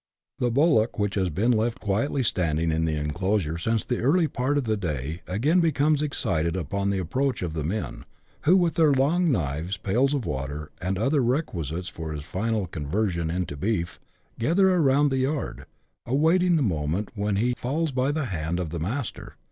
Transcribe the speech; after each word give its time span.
The 0.39 0.49
bullock, 0.49 0.97
which 0.97 1.13
has 1.13 1.29
been 1.29 1.51
left 1.51 1.79
quietly 1.79 2.23
standing 2.23 2.71
in 2.71 2.85
the 2.85 2.95
en 2.95 3.11
closure 3.11 3.59
since 3.59 3.85
the 3.85 3.99
early 3.99 4.27
part 4.27 4.57
of 4.57 4.63
the 4.63 4.75
day, 4.75 5.21
again 5.27 5.59
becomes 5.59 6.01
excited 6.01 6.55
upon 6.55 6.89
the 6.89 6.97
approach 6.97 7.43
of 7.43 7.53
the 7.53 7.63
men, 7.63 8.05
who, 8.45 8.57
with 8.57 8.73
their 8.73 8.93
long' 8.93 9.31
knives, 9.31 9.77
pails 9.77 10.15
of 10.15 10.25
water, 10.25 10.71
and 10.81 10.97
other 10.97 11.21
requisites 11.23 11.87
for 11.87 12.13
his 12.13 12.23
final 12.23 12.65
conversion 12.65 13.29
into 13.29 13.55
beef, 13.55 13.99
gather 14.39 14.71
around 14.73 15.11
the 15.11 15.19
yard, 15.19 15.67
awaiting 16.07 16.55
the 16.55 16.63
moment 16.63 17.09
when 17.13 17.35
he 17.35 17.53
falls 17.55 17.91
by 17.91 18.11
the 18.11 18.25
hand 18.25 18.59
of" 18.59 18.69
the 18.71 18.79
master." 18.79 19.35